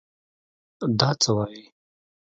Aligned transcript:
دا 0.99 1.09
څه 1.21 1.31
وايې. 1.35 1.65